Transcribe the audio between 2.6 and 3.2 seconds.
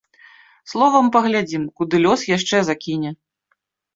закіне!